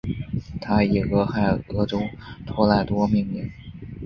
[0.59, 2.01] 它以俄亥俄州
[2.47, 3.51] 托莱多命名。